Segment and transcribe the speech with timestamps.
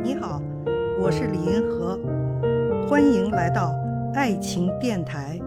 [0.00, 0.40] 你好，
[1.00, 1.98] 我是李银河，
[2.88, 3.74] 欢迎来到
[4.14, 5.40] 爱情电台。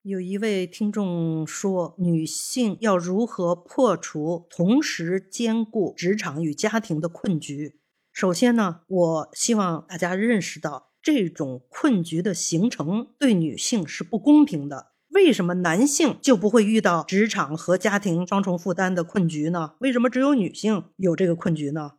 [0.00, 7.78] 有一位听众说，女性要如何破除同时兼顾职场与家庭的困局？
[8.10, 14.92] 首先呢，我希望大家认识到，这种困局的形成对女性是不公平的。
[15.18, 19.72] 为什么男性就不会遇到职场和家庭双重负担的困局呢？
[19.80, 21.94] 为什么只有女性有这个困局呢？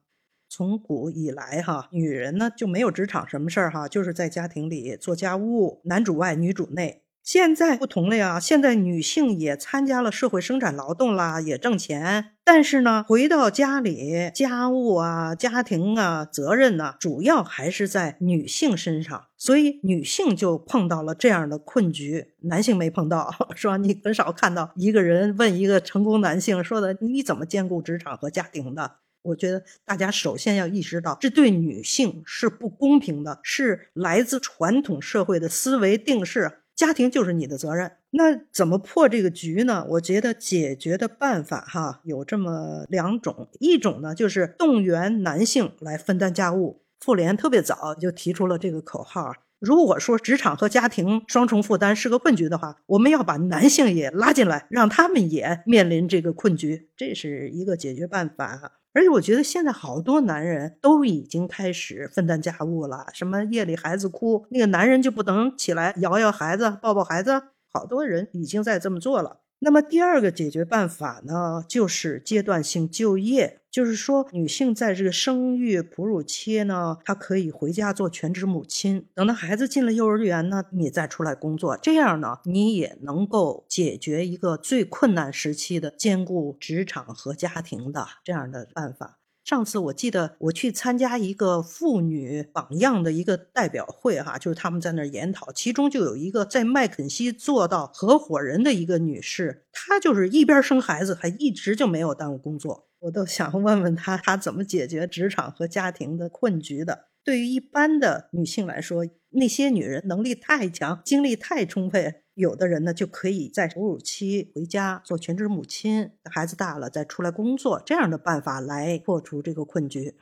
[0.47, 7.03] 从古以来，哈，女人呢就没有职场什么事儿，哈，就是在家庭里做家务，男主外，女主内。
[7.31, 12.31] 现在不同了呀，现在女性也参加了社会生产劳动啦，也挣钱。
[12.43, 23.77] 但是呢，回到家里，家务啊、家庭啊、责任呢，主要还是在女性身上，所以女性就碰到了这样的困局，男性没碰到， 是吧？
[23.77, 36.58] 你很少看到一个人问一个成功男性说的：“你怎么兼顾职场和家庭的？”我觉得大家首先要意识到，这对女性是不公平的，是来自传统社会的思维定式。
[36.79, 39.85] 家庭就是你的责任，那怎么破这个局呢？
[39.89, 46.81] 我觉得解决的办法哈有这么两种，一种呢就是动员男性来分担家务。
[47.01, 58.79] 妇联特别早就提出了这个口号：如果说职场和家庭双重负担是个困局的话，我们要把男性也拉进来，让他们也面临这个困局，这是一个解决办法。
[58.93, 69.41] 而且我觉得现在好多男人都已经开始分担家务了，什么夜里孩子哭，那个男人就不能起来摇摇孩子、抱抱孩子，好多人已经在这么做了。
[69.61, 89.17] 那么第二个解决办法呢，就是阶段性就业，就是说女性在这个生育哺乳期呢，她可以回家做全职母亲，等到孩子进了幼儿园呢，你再出来工作，这样呢，你也能够解决一个最困难时期的兼顾职场和家庭的这样的办法。
[89.43, 102.88] 上次我记得我去参加一个妇女榜样的一个代表会，哈，就是他们在那儿研讨，其中就有一个在麦肯锡做到合伙人的一个女士，她就是一边生孩子，还一直就没有耽误工作。
[103.01, 107.05] 我都想问问她，她怎么解决职场和家庭的困局的？
[107.23, 112.23] 对于一般的女性来说，那些女人能力太强，精力太充沛。
[112.33, 120.15] 有的人呢，就可以在哺乳期回家做全职母亲，孩子大了再出来工作，这样的办法来破除这个困局。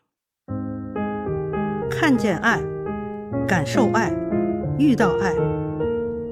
[1.90, 2.62] 看见爱，
[3.48, 4.12] 感受爱，
[4.78, 5.34] 遇到爱。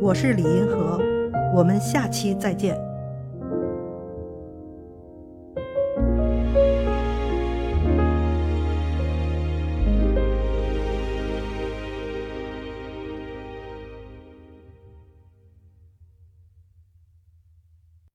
[0.02, 1.00] 我是李银河，
[1.56, 2.85] 我们下期再见。